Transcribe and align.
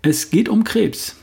Es 0.00 0.30
geht 0.30 0.48
um 0.48 0.64
Krebs. 0.64 1.16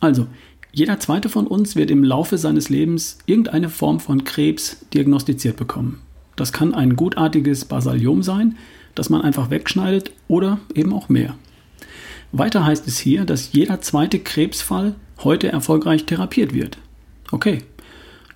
Also, 0.00 0.26
jeder 0.72 1.00
zweite 1.00 1.30
von 1.30 1.46
uns 1.46 1.74
wird 1.74 1.90
im 1.90 2.04
Laufe 2.04 2.36
seines 2.36 2.68
Lebens 2.68 3.16
irgendeine 3.24 3.70
Form 3.70 3.98
von 3.98 4.24
Krebs 4.24 4.76
diagnostiziert 4.92 5.56
bekommen. 5.56 6.02
Das 6.36 6.52
kann 6.52 6.74
ein 6.74 6.96
gutartiges 6.96 7.64
Basaliom 7.64 8.22
sein, 8.22 8.56
das 8.94 9.10
man 9.10 9.22
einfach 9.22 9.50
wegschneidet 9.50 10.12
oder 10.28 10.60
eben 10.74 10.92
auch 10.92 11.08
mehr. 11.08 11.36
Weiter 12.32 12.64
heißt 12.64 12.86
es 12.88 12.98
hier, 12.98 13.24
dass 13.24 13.52
jeder 13.52 13.80
zweite 13.80 14.18
Krebsfall 14.18 14.94
heute 15.22 15.52
erfolgreich 15.52 16.06
therapiert 16.06 16.54
wird. 16.54 16.78
Okay, 17.30 17.58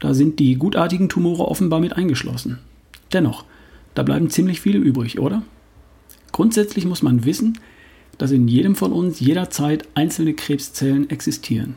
da 0.01 0.15
sind 0.15 0.39
die 0.39 0.57
gutartigen 0.57 1.09
Tumore 1.09 1.49
offenbar 1.49 1.81
mit 1.81 1.95
eingeschlossen. 1.95 2.59
Dennoch, 3.13 3.45
da 3.95 4.03
bleiben 4.03 4.31
ziemlich 4.31 4.61
viele 4.61 4.79
übrig, 4.79 5.19
oder? 5.19 5.43
Grundsätzlich 6.33 6.85
muss 6.85 7.03
man 7.03 7.25
wissen, 7.25 7.59
dass 8.19 8.31
in 8.31 8.49
jedem 8.49 8.77
von 8.77 8.93
uns 8.93 9.21
jederzeit 9.21 9.89
einzelne 9.95 10.35
Krebszellen 10.35 11.09
existieren. 11.09 11.77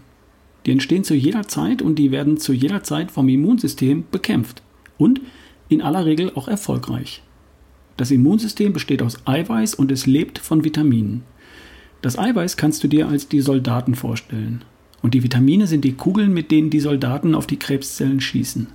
Die 0.65 0.71
entstehen 0.71 1.03
zu 1.03 1.15
jeder 1.15 1.47
Zeit 1.47 1.81
und 1.81 1.95
die 1.95 2.11
werden 2.11 2.37
zu 2.37 2.51
jeder 2.51 2.83
Zeit 2.83 3.11
vom 3.11 3.29
Immunsystem 3.29 4.03
bekämpft 4.11 4.61
und 4.97 5.21
in 5.69 5.81
aller 5.81 6.05
Regel 6.05 6.31
auch 6.35 6.47
erfolgreich. 6.47 7.23
Das 7.99 8.11
Immunsystem 8.11 8.71
besteht 8.71 9.01
aus 9.01 9.17
Eiweiß 9.27 9.73
und 9.73 9.91
es 9.91 10.05
lebt 10.05 10.39
von 10.39 10.63
Vitaminen. 10.63 11.23
Das 12.01 12.17
Eiweiß 12.17 12.55
kannst 12.55 12.81
du 12.81 12.87
dir 12.87 13.09
als 13.09 13.27
die 13.27 13.41
Soldaten 13.41 13.93
vorstellen. 13.93 14.63
Und 15.01 15.15
die 15.15 15.21
Vitamine 15.21 15.67
sind 15.67 15.83
die 15.83 15.95
Kugeln, 15.95 16.33
mit 16.33 16.49
denen 16.49 16.69
die 16.69 16.79
Soldaten 16.79 17.35
auf 17.35 17.45
die 17.45 17.59
Krebszellen 17.59 18.21
schießen. 18.21 18.67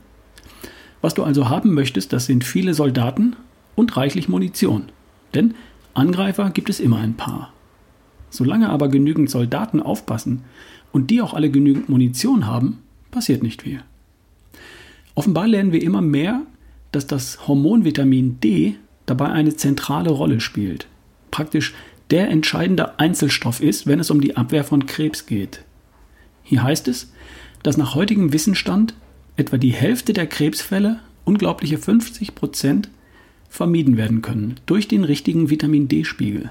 Was 1.00 1.14
du 1.14 1.22
also 1.22 1.48
haben 1.48 1.72
möchtest, 1.72 2.12
das 2.12 2.26
sind 2.26 2.44
viele 2.44 2.74
Soldaten 2.74 3.34
und 3.76 3.96
reichlich 3.96 4.28
Munition. 4.28 4.90
Denn 5.32 5.54
Angreifer 5.94 6.50
gibt 6.50 6.68
es 6.68 6.78
immer 6.78 6.98
ein 6.98 7.14
paar. 7.14 7.50
Solange 8.28 8.68
aber 8.68 8.88
genügend 8.88 9.30
Soldaten 9.30 9.80
aufpassen 9.80 10.42
und 10.92 11.08
die 11.08 11.22
auch 11.22 11.32
alle 11.32 11.50
genügend 11.50 11.88
Munition 11.88 12.46
haben, 12.46 12.80
passiert 13.10 13.42
nicht 13.42 13.62
viel. 13.62 13.80
Offenbar 15.14 15.48
lernen 15.48 15.72
wir 15.72 15.82
immer 15.82 16.02
mehr, 16.02 16.42
dass 16.92 17.06
das 17.06 17.48
Hormon 17.48 17.86
Vitamin 17.86 18.38
D 18.40 18.76
dabei 19.06 19.30
eine 19.30 19.56
zentrale 19.56 20.10
Rolle 20.10 20.40
spielt. 20.40 20.86
Praktisch 21.30 21.74
der 22.10 22.28
entscheidende 22.28 22.98
Einzelstoff 22.98 23.60
ist, 23.60 23.86
wenn 23.86 24.00
es 24.00 24.10
um 24.10 24.20
die 24.20 24.36
Abwehr 24.36 24.64
von 24.64 24.86
Krebs 24.86 25.26
geht. 25.26 25.64
Hier 26.42 26.62
heißt 26.62 26.88
es, 26.88 27.12
dass 27.62 27.76
nach 27.76 27.94
heutigem 27.94 28.32
Wissensstand 28.32 28.94
etwa 29.36 29.56
die 29.56 29.72
Hälfte 29.72 30.12
der 30.12 30.26
Krebsfälle, 30.26 31.00
unglaubliche 31.24 31.78
50 31.78 32.34
Prozent, 32.34 32.90
vermieden 33.48 33.96
werden 33.96 34.20
können 34.20 34.56
durch 34.66 34.88
den 34.88 35.04
richtigen 35.04 35.48
Vitamin 35.48 35.88
D-Spiegel. 35.88 36.50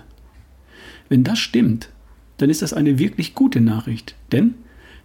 Wenn 1.10 1.24
das 1.24 1.40
stimmt, 1.40 1.90
dann 2.38 2.50
ist 2.50 2.62
das 2.62 2.74
eine 2.74 2.98
wirklich 2.98 3.36
gute 3.36 3.62
Nachricht, 3.62 4.16
denn 4.32 4.56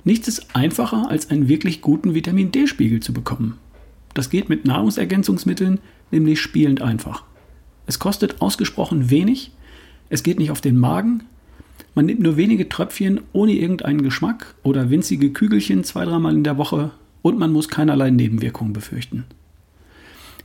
nichts 0.05 0.29
ist 0.29 0.57
einfacher, 0.57 1.11
als 1.11 1.31
einen 1.31 1.49
wirklich 1.49 1.83
guten 1.83 2.15
Vitamin 2.15 2.53
D-Spiegel 2.53 3.01
zu 3.01 3.13
bekommen. 3.13 3.59
Das 4.15 4.31
geht 4.31 4.49
mit 4.49 4.65
Nahrungsergänzungsmitteln 4.65 5.81
nämlich 6.11 6.41
spielend 6.41 6.81
einfach. 6.83 7.25
Es 7.89 7.99
kostet 7.99 8.43
ausgesprochen 8.43 9.09
wenig, 9.09 9.51
es 10.11 10.23
geht 10.23 10.39
nicht 10.39 10.51
auf 10.51 10.61
den 10.61 10.77
Magen, 10.77 11.25
man 11.95 12.05
nimmt 12.05 12.21
nur 12.21 12.37
wenige 12.37 12.69
Tröpfchen 12.69 13.23
ohne 13.33 13.53
irgendeinen 13.53 14.03
Geschmack 14.03 14.55
oder 14.63 14.91
winzige 14.91 15.33
Kügelchen 15.33 15.85
zwei, 15.85 16.05
dreimal 16.05 16.35
in 16.35 16.45
der 16.45 16.59
Woche 16.59 16.91
und 17.23 17.39
man 17.39 17.51
muss 17.51 17.71
keinerlei 17.71 18.11
Nebenwirkungen 18.11 18.75
befürchten. 18.75 19.25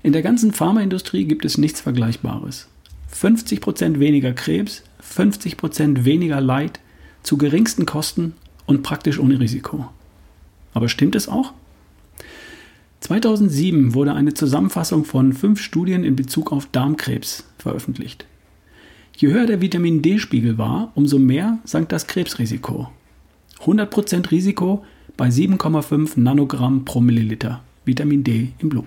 In 0.03 0.13
der 0.13 0.21
ganzen 0.21 0.53
Pharmaindustrie 0.53 1.25
gibt 1.25 1.43
es 1.43 1.57
nichts 1.57 1.81
Vergleichbares. 1.81 2.69
50% 3.13 3.99
weniger 3.99 4.31
Krebs, 4.31 4.83
50% 5.03 6.05
weniger 6.05 6.39
Leid, 6.39 6.79
zu 7.23 7.37
geringsten 7.37 7.85
Kosten 7.85 8.33
und 8.65 8.83
praktisch 8.83 9.19
ohne 9.19 9.41
Risiko. 9.41 9.89
Aber 10.73 10.87
stimmt 10.87 11.15
es 11.15 11.27
auch? 11.27 11.53
2007 13.03 13.93
wurde 13.93 14.13
eine 14.13 14.33
Zusammenfassung 14.33 15.03
von 15.03 15.33
fünf 15.33 15.61
Studien 15.61 16.05
in 16.05 16.15
Bezug 16.15 16.53
auf 16.53 16.67
Darmkrebs 16.71 17.43
veröffentlicht. 17.57 18.25
Je 19.17 19.27
höher 19.27 19.45
der 19.45 19.59
Vitamin 19.59 20.01
D-Spiegel 20.01 20.57
war, 20.57 20.93
umso 20.95 21.19
mehr 21.19 21.59
sank 21.65 21.89
das 21.89 22.07
Krebsrisiko. 22.07 22.89
100% 23.59 24.31
Risiko 24.31 24.85
bei 25.17 25.27
7,5 25.27 26.17
Nanogramm 26.17 26.85
pro 26.85 27.01
Milliliter 27.01 27.61
Vitamin 27.83 28.23
D 28.23 28.53
im 28.59 28.69
Blut. 28.69 28.85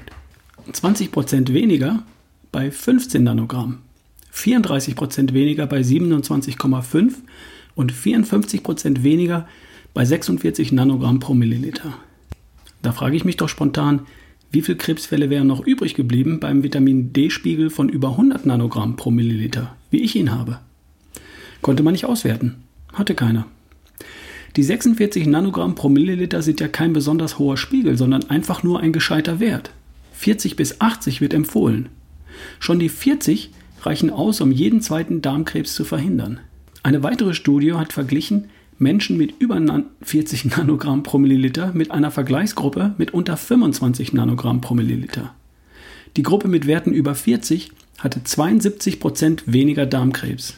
20% 0.73 1.53
weniger 1.53 2.03
bei 2.53 2.71
15 2.71 3.23
Nanogramm. 3.23 3.81
34% 4.35 5.35
weniger 5.35 5.67
bei 5.67 5.81
27,5 5.83 7.13
und 7.75 7.93
54% 7.93 9.03
weniger 9.03 9.47
bei 9.93 10.07
46 10.07 10.73
Nanogramm 10.73 11.21
pro 11.21 11.35
Milliliter. 11.35 11.99
Da 12.87 12.93
frage 12.93 13.17
ich 13.17 13.25
mich 13.25 13.37
doch 13.37 13.49
spontan, 13.49 14.03
wie 14.53 14.63
viele 14.63 14.79
Krebsfälle 14.79 15.29
wären 15.29 15.49
noch 15.49 15.67
übrig 15.67 15.95
geblieben 15.95 16.39
beim 16.39 16.63
Vitamin 16.63 17.13
D-Spiegel 17.13 17.69
von 17.69 17.89
über 17.89 18.11
100 18.11 18.47
Nanogramm 18.47 18.95
pro 18.95 19.11
Milliliter, 19.11 19.75
wie 19.91 20.03
ich 20.03 20.15
ihn 20.15 20.31
habe? 20.31 20.61
Konnte 21.63 21.83
man 21.83 21.91
nicht 21.91 22.05
auswerten. 22.05 22.63
Hatte 22.93 23.17
keiner. 23.17 23.49
Die 24.55 24.63
46 24.63 25.27
Nanogramm 25.27 25.75
pro 25.75 25.89
Milliliter 25.89 26.43
sind 26.43 26.61
ja 26.61 26.69
kein 26.69 26.93
besonders 26.93 27.41
hoher 27.41 27.57
Spiegel, 27.57 27.99
sondern 27.99 28.31
einfach 28.31 28.63
nur 28.63 28.79
ein 28.79 28.93
gescheiter 28.93 29.41
Wert. 29.41 29.73
40 30.13 30.55
bis 30.55 30.81
80 30.81 31.21
wird 31.21 31.35
empfohlen. 31.35 31.89
Schon 32.61 32.79
die 32.79 32.89
40 32.89 33.51
reichen 33.83 34.11
aus, 34.11 34.41
um 34.41 34.53
jeden 34.53 34.81
zweiten 34.81 35.23
Darmkrebs 35.23 35.75
zu 35.75 35.85
verhindern. 35.85 36.39
Eine 36.85 37.03
weitere 37.03 37.35
Studie 37.35 37.73
hat 37.73 37.93
verglichen, 37.93 38.45
Menschen 38.79 39.17
mit 39.17 39.35
über 39.39 39.61
40 40.03 40.45
Nanogramm 40.57 41.03
pro 41.03 41.19
Milliliter 41.19 41.73
mit 41.73 41.91
einer 41.91 42.11
Vergleichsgruppe 42.11 42.95
mit 42.99 43.15
unter 43.15 43.37
25 43.37 44.13
Nanogramm 44.13 44.61
pro 44.61 44.75
Milliliter. 44.75 45.35
Die 46.17 46.23
Gruppe 46.23 46.49
mit 46.49 46.67
Werten 46.67 46.93
über 46.93 47.15
40 47.15 47.71
hatte 47.99 48.23
72 48.23 49.01
Prozent 49.01 49.45
weniger 49.47 49.87
Darmkrebs. 49.87 50.55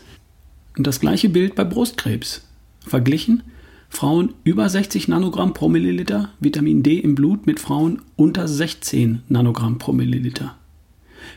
Und 0.77 0.87
das 0.87 1.01
gleiche 1.01 1.29
Bild 1.29 1.55
bei 1.55 1.65
Brustkrebs. 1.65 2.45
Verglichen 2.87 3.43
Frauen 3.89 4.35
über 4.45 4.69
60 4.69 5.09
Nanogramm 5.09 5.55
pro 5.55 5.69
Milliliter 5.69 6.31
Vitamin 6.41 6.83
D 6.83 6.99
im 6.99 7.15
Blut 7.15 7.47
mit 7.47 7.59
Frauen 7.59 8.03
unter 8.17 8.47
16 8.47 9.23
Nanogramm 9.29 9.79
pro 9.79 9.93
Milliliter. 9.93 10.57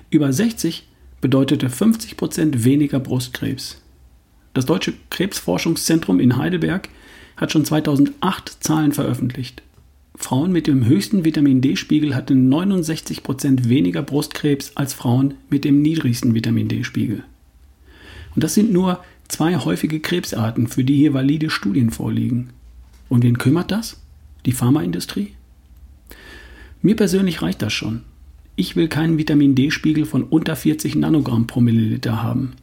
Über 0.10 0.32
60 0.32 0.88
bedeutete 1.22 1.70
50 1.70 2.18
Prozent 2.18 2.64
weniger 2.64 3.00
Brustkrebs. 3.00 3.82
Das 4.54 4.66
Deutsche 4.66 4.94
Krebsforschungszentrum 5.10 6.20
in 6.20 6.38
Heidelberg 6.38 6.90
hat 7.38 7.52
schon 7.52 7.66
2008 7.66 8.58
Zahlen 8.64 8.92
veröffentlicht. 8.92 9.62
Frauen 10.16 10.52
mit 10.52 10.68
dem 10.68 10.86
höchsten 10.86 11.24
Vitamin 11.24 11.62
D-Spiegel 11.62 12.16
hatten 12.16 12.54
69% 12.54 13.70
weniger 13.70 14.04
Brustkrebs 14.04 14.74
als 14.76 14.94
Frauen 14.94 15.36
mit 15.50 15.64
dem 15.64 15.82
niedrigsten 15.82 16.36
Vitamin 16.36 16.68
D-Spiegel. 16.68 17.24
Und 18.36 18.44
das 18.44 18.54
sind 18.54 18.72
nur 18.72 19.04
zwei 19.28 19.58
häufige 19.58 20.00
Krebsarten, 20.00 20.68
für 20.68 20.84
die 20.84 20.98
hier 20.98 21.14
valide 21.14 21.50
Studien 21.50 21.90
vorliegen. 21.90 22.50
Und 23.10 23.24
wen 23.24 23.38
kümmert 23.38 23.72
das? 23.72 24.00
Die 24.46 24.52
Pharmaindustrie? 24.52 25.34
Mir 26.82 26.96
persönlich 26.96 27.42
reicht 27.42 27.62
das 27.62 27.74
schon. 27.74 28.02
Ich 28.56 28.76
will 28.76 28.90
keinen 28.90 29.18
Vitamin 29.18 29.56
D-Spiegel 29.56 30.06
von 30.06 30.24
unter 30.24 30.56
40 30.56 30.96
Nanogramm 30.96 31.48
pro 31.48 31.62
Milliliter 31.62 32.22
haben. 32.22 32.54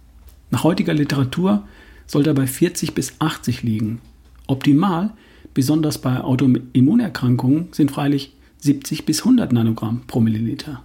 Nach 0.51 0.65
heutiger 0.65 0.95
Literatur 0.95 1.67
sollte 2.07 2.31
er 2.31 2.35
bei 2.35 2.47
40 2.47 2.95
bis 2.95 3.15
80 3.19 3.63
liegen. 3.63 4.01
Optimal, 4.47 5.11
besonders 5.55 5.99
bei 5.99 6.21
Autoimmunerkrankungen, 6.21 7.69
sind 7.73 7.91
freilich 7.91 8.35
70 8.59 9.05
bis 9.05 9.21
100 9.21 9.53
Nanogramm 9.53 10.03
pro 10.07 10.21
Milliliter. 10.21 10.83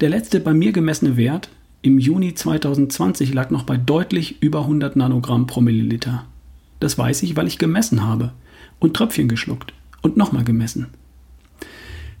Der 0.00 0.10
letzte 0.10 0.40
bei 0.40 0.52
mir 0.52 0.72
gemessene 0.72 1.16
Wert 1.16 1.48
im 1.82 1.98
Juni 1.98 2.34
2020 2.34 3.32
lag 3.32 3.50
noch 3.50 3.62
bei 3.62 3.76
deutlich 3.76 4.42
über 4.42 4.62
100 4.62 4.96
Nanogramm 4.96 5.46
pro 5.46 5.60
Milliliter. 5.60 6.26
Das 6.80 6.98
weiß 6.98 7.22
ich, 7.22 7.36
weil 7.36 7.46
ich 7.46 7.58
gemessen 7.58 8.04
habe 8.04 8.32
und 8.78 8.94
Tröpfchen 8.94 9.28
geschluckt 9.28 9.72
und 10.02 10.16
nochmal 10.16 10.44
gemessen. 10.44 10.88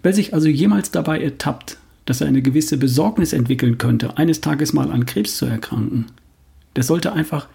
Wer 0.02 0.12
sich 0.12 0.34
also 0.34 0.48
jemals 0.48 0.90
dabei 0.92 1.20
ertappt, 1.20 1.78
dass 2.06 2.20
er 2.20 2.28
eine 2.28 2.40
gewisse 2.40 2.78
Besorgnis 2.78 3.32
entwickeln 3.32 3.78
könnte, 3.78 4.16
eines 4.16 4.40
Tages 4.40 4.72
mal 4.72 4.90
an 4.90 5.06
Krebs 5.06 5.36
zu 5.36 5.44
erkranken, 5.44 6.06
der 6.76 6.84
sollte 6.84 7.12
einfach 7.12 7.48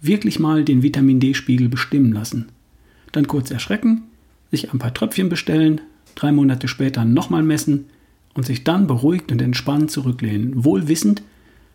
wirklich 0.00 0.38
mal 0.38 0.64
den 0.64 0.82
Vitamin 0.82 1.20
D-Spiegel 1.20 1.68
bestimmen 1.68 2.12
lassen. 2.12 2.46
Dann 3.12 3.26
kurz 3.26 3.50
erschrecken, 3.50 4.02
sich 4.50 4.72
ein 4.72 4.78
paar 4.78 4.92
Tröpfchen 4.92 5.28
bestellen, 5.28 5.80
drei 6.14 6.30
Monate 6.32 6.68
später 6.68 7.04
nochmal 7.04 7.42
messen 7.42 7.86
und 8.34 8.44
sich 8.46 8.64
dann 8.64 8.86
beruhigt 8.86 9.32
und 9.32 9.40
entspannt 9.40 9.90
zurücklehnen, 9.90 10.64
wohl 10.64 10.88
wissend, 10.88 11.22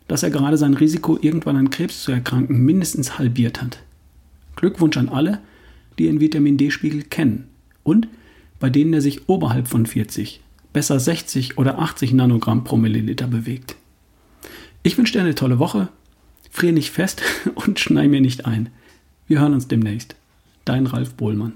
dass 0.08 0.24
er 0.24 0.30
gerade 0.30 0.58
sein 0.58 0.74
Risiko, 0.74 1.18
irgendwann 1.22 1.58
an 1.58 1.70
Krebs 1.70 2.04
zu 2.04 2.12
erkranken, 2.12 2.64
mindestens 2.64 3.18
halbiert 3.18 3.62
hat. 3.62 3.80
Glückwunsch 4.56 4.98
an 4.98 5.10
alle, 5.10 5.40
die 5.98 6.06
ihren 6.06 6.20
Vitamin 6.20 6.58
D-Spiegel 6.58 7.04
kennen 7.04 7.48
und 7.84 8.08
bei 8.60 8.70
denen 8.70 8.94
er 8.94 9.02
sich 9.02 9.30
oberhalb 9.30 9.68
von 9.68 9.86
40, 9.86 10.42
besser 10.74 11.00
60 11.00 11.58
oder 11.58 11.80
80 11.80 12.14
Nanogramm 12.14 12.64
pro 12.64 12.78
Milliliter 12.78 13.28
bewegt. 13.28 13.76
Ich 14.84 14.98
wünsche 14.98 15.14
dir 15.14 15.22
eine 15.22 15.36
tolle 15.36 15.60
Woche, 15.60 15.90
frier 16.50 16.72
nicht 16.72 16.92
fest 16.92 17.22
und 17.56 17.80
schnei 17.80 18.08
mir 18.08 18.22
nicht 18.22 18.46
ein. 18.46 18.70
Wir 19.28 19.40
hören 19.40 19.54
uns 19.54 19.68
demnächst. 19.68 20.16
Dein 20.66 20.86
Ralf 20.88 21.14
Bohlmann. 21.14 21.54